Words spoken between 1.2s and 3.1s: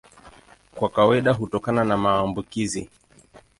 hutokana na maambukizi.